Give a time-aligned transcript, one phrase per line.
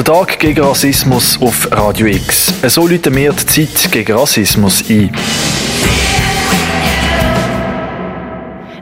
[0.00, 2.54] Der Tag gegen Rassismus auf Radio X.
[2.74, 5.14] So läuten wir die Zeit gegen Rassismus ein.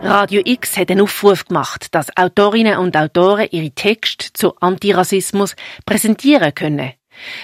[0.00, 6.54] Radio X hat einen Aufruf gemacht, dass Autorinnen und Autoren ihre Texte zu Antirassismus präsentieren
[6.54, 6.92] können.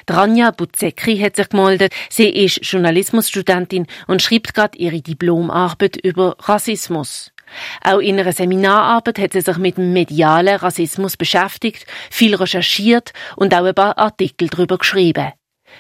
[0.07, 1.93] Dranja Buzekri hat sich gemeldet.
[2.11, 7.34] Sie ist Journalismusstudentin und schreibt gerade ihre Diplomarbeit über Rassismus.
[7.83, 13.55] Auch in einer Seminararbeit hat sie sich mit dem medialen Rassismus beschäftigt, viel recherchiert und
[13.55, 15.33] auch ein paar Artikel darüber geschrieben.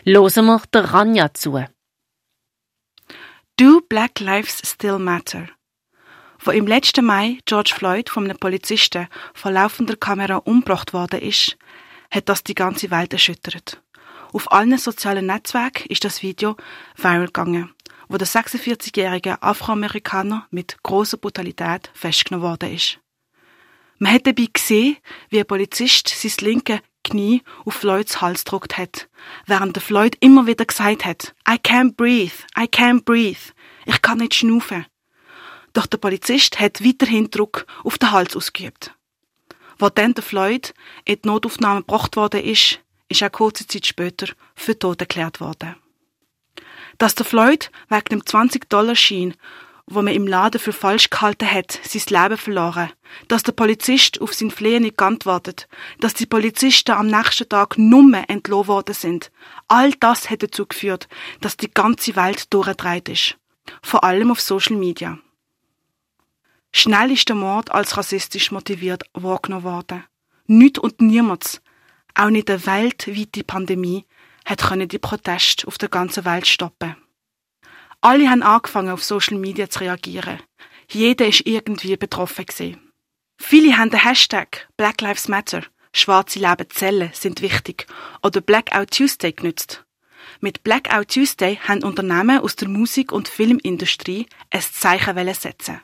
[0.05, 1.64] Losen wir der Ranja zu.
[3.56, 5.48] Do Black Lives Still Matter?
[6.41, 11.56] Wo im letzten Mai George Floyd von einem Polizisten vor laufender Kamera umgebracht worden ist,
[12.10, 13.80] hat das die ganze Welt erschüttert.
[14.33, 16.56] Auf allen sozialen Netzwerken ist das Video
[16.96, 17.72] viral gegangen,
[18.08, 22.98] wo der 46-jährige Afroamerikaner mit großer Brutalität festgenommen worden ist.
[23.98, 24.96] Man hat dabei gesehen,
[25.30, 29.08] wie ein Polizist sein linke Knie auf Floyds Hals gedruckt hat,
[29.46, 33.52] während der Floyd immer wieder gesagt hat, I can't breathe, I can't breathe,
[33.86, 34.86] ich kann nicht schnaufen.
[35.75, 38.94] Doch der Polizist hat weiterhin Druck auf den Hals ausgeübt.
[39.78, 40.72] Wo dann der Floyd
[41.05, 45.77] in die Notaufnahme gebracht worden ist, ist er kurze Zeit später für tot erklärt worden.
[46.98, 49.34] Dass der Floyd wegen dem 20-Dollar-Schein,
[49.87, 52.91] wo man im Laden für falsch gehalten hat, sein Leben verloren,
[53.28, 55.69] dass der Polizist auf sein Flehen nicht geantwortet,
[56.00, 59.31] dass die Polizisten am nächsten Tag nummer entlohnt worden sind,
[59.69, 61.09] all das hat dazu geführt,
[61.41, 63.37] dass die ganze Welt durchgedreht ist.
[63.83, 65.19] Vor allem auf Social Media.
[66.72, 70.05] Schnell ist der Mord als rassistisch motiviert wahrgenommen worden.
[70.47, 71.61] Nicht und niemals
[72.15, 74.05] auch nicht eine weltweite Pandemie
[74.45, 76.97] hat können die Proteste auf der ganzen Welt stoppen.
[78.00, 80.41] Alle haben angefangen, auf Social Media zu reagieren.
[80.91, 82.92] Jeder ist irgendwie betroffen gewesen.
[83.41, 87.87] Viele haben den Hashtag Black Lives Matter, schwarze Leben zählen, sind wichtig,
[88.22, 89.84] oder Blackout Tuesday genützt.
[90.41, 95.81] Mit Blackout Tuesday haben Unternehmen aus der Musik- und Filmindustrie ein Zeichen setzen.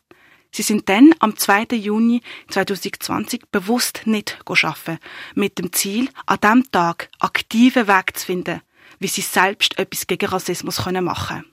[0.52, 1.76] Sie sind dann am 2.
[1.76, 4.98] Juni 2020 bewusst nicht arbeiten,
[5.34, 8.60] mit dem Ziel, an diesem Tag aktiven Weg zu finden,
[8.98, 11.44] wie sie selbst etwas gegen Rassismus machen können.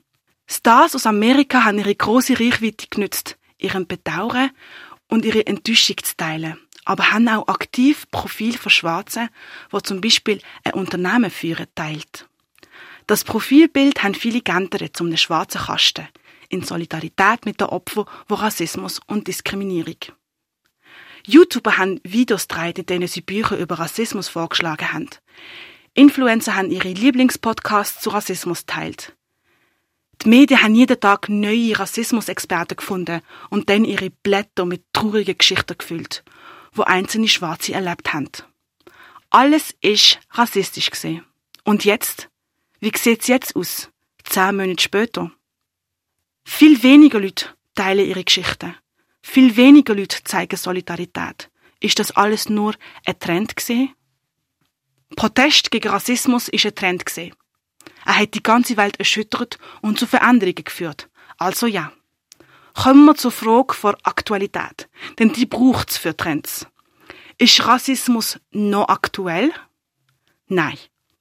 [0.50, 4.50] Stars aus Amerika haben ihre große Reichweite genützt, ihren Bedauern
[5.08, 9.28] und ihre Enttäuschung zu teilen, aber haben auch aktiv Profil von Schwarzen,
[9.70, 12.28] wo zum Beispiel ein Unternehmen führen, teilt.
[13.06, 16.08] Das Profilbild haben viele geändert zum einem schwarzen Kasten,
[16.48, 19.96] in Solidarität mit den Opfern von Rassismus und Diskriminierung.
[21.26, 25.10] YouTuber haben Videos gedreht, in denen sie Bücher über Rassismus vorgeschlagen haben.
[25.94, 29.14] Influencer haben ihre Lieblingspodcasts zu Rassismus teilt.
[30.22, 33.20] Die Medien haben jeden Tag neue Rassismusexperten gefunden
[33.50, 36.24] und dann ihre Blätter mit traurigen Geschichten gefüllt,
[36.72, 38.30] wo einzelne Schwarze erlebt haben.
[39.30, 41.24] Alles ist rassistisch gesehen.
[41.64, 42.30] Und jetzt?
[42.80, 43.90] Wie sieht's jetzt aus?
[44.24, 45.30] Zehn Monate später?
[46.50, 48.74] Viel weniger Leute teilen ihre Geschichten.
[49.20, 51.50] Viel weniger Leute zeigen Solidarität.
[51.78, 53.94] Ist das alles nur ein Trend gesehen?
[55.14, 57.34] Protest gegen Rassismus ist ein Trend gesehen.
[58.06, 61.08] Er hat die ganze Welt erschüttert und zu Veränderungen geführt.
[61.36, 61.92] Also ja.
[62.72, 64.88] Kommen wir zur Frage vor Aktualität,
[65.18, 66.66] denn die braucht's für Trends.
[67.36, 69.52] Ist Rassismus noch aktuell?
[70.46, 70.78] Nein.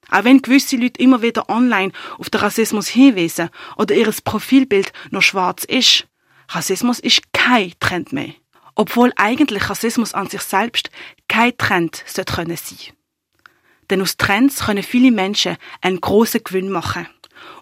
[0.09, 5.21] Auch wenn gewisse Leute immer wieder online auf den Rassismus hinweisen oder ihr Profilbild noch
[5.21, 6.07] schwarz ist,
[6.49, 8.33] Rassismus ist kein Trend mehr.
[8.75, 10.91] Obwohl eigentlich Rassismus an sich selbst
[11.27, 12.93] kein Trend sollte können sein.
[13.89, 17.07] Denn aus Trends können viele Menschen einen grossen Gewinn machen.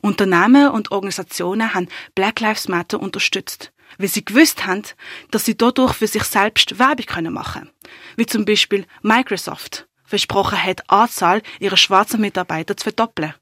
[0.02, 4.84] Unternehmen und Organisationen haben Black Lives Matter unterstützt, weil sie gewusst haben,
[5.32, 7.72] dass sie dadurch für sich selbst Werbung machen können.
[8.18, 13.34] Wie zum Beispiel Microsoft, versprochen hat, Anzahl ihrer schwarzen Mitarbeiter zu verdoppeln.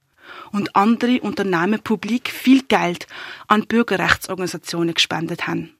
[0.51, 3.07] Und andere Unternehmen publik viel Geld
[3.47, 5.75] an Bürgerrechtsorganisationen gespendet haben.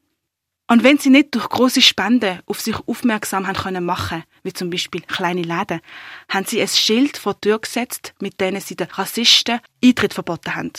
[0.68, 4.70] Und wenn sie nicht durch große Spenden auf sich aufmerksam haben können machen, wie zum
[4.70, 5.82] Beispiel kleine Läden,
[6.30, 10.56] haben sie ein Schild vor die Tür gesetzt, mit denen sie den Rassisten Eintritt verboten
[10.56, 10.72] haben.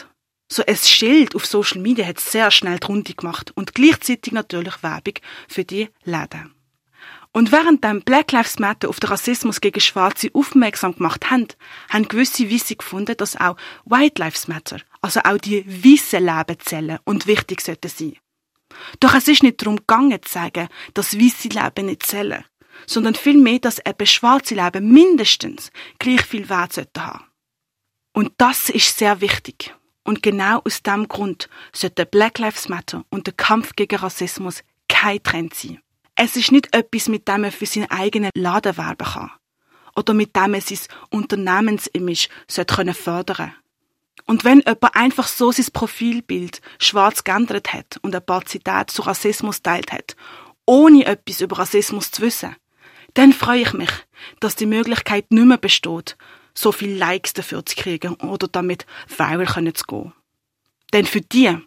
[0.51, 4.83] So ein Schild auf Social Media hat sehr schnell die Runde gemacht und gleichzeitig natürlich
[4.83, 5.15] Werbung
[5.49, 6.55] für die Läden.
[7.37, 11.49] Und während dann Black Lives Matter auf den Rassismus gegen Schwarze aufmerksam gemacht haben,
[11.91, 17.01] haben gewisse Weisse gefunden, dass auch White Lives Matter, also auch die weißen Leben zählen
[17.03, 18.17] und wichtig sollten sein.
[19.01, 22.45] Doch es ist nicht darum gegangen zu sagen, dass weiße Leben nicht zählen,
[22.87, 27.25] sondern vielmehr, dass eben schwarze Leben mindestens gleich viel Wert sollten haben.
[28.13, 29.75] Und das ist sehr wichtig.
[30.05, 35.21] Und genau aus dem Grund sollte Black Lives Matter und der Kampf gegen Rassismus kein
[35.21, 35.81] Trend sein.
[36.17, 39.31] Es ist nicht etwas, mit dem man für seinen eigenen Laden werben kann.
[39.97, 40.79] oder mit dem er sein
[41.11, 43.53] Unternehmensimage fördern sollte.
[44.27, 49.03] Und wenn jemand einfach so sein Profilbild schwarz geändert hat und ein paar Zitate zu
[49.03, 50.17] Rassismus teilt hat,
[50.67, 52.57] ohne etwas über Rassismus zu wissen,
[53.15, 53.91] dann freue ich mich,
[54.41, 56.17] dass die Möglichkeit nicht mehr besteht,
[56.55, 60.13] so viele Likes dafür zu kriegen oder damit viral zu gehen.
[60.93, 61.59] Denn für die,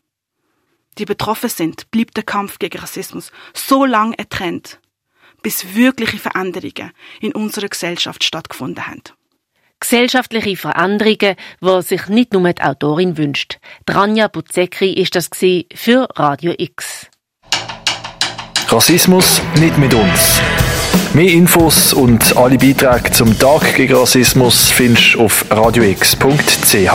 [0.97, 4.79] die betroffen sind, bleibt der Kampf gegen Rassismus so lange ein Trend,
[5.41, 6.91] bis wirkliche Veränderungen
[7.21, 9.03] in unserer Gesellschaft stattgefunden haben.
[9.79, 13.59] Gesellschaftliche Veränderungen, die sich nicht nur die Autorin wünscht.
[13.85, 15.29] Dranja Buzekri ist das
[15.75, 17.07] für Radio X.
[18.69, 20.41] Rassismus nicht mit uns.
[21.13, 26.91] Mehr Infos und alle Beiträge zum Tag gegen Rassismus findest du auf radiox.ch.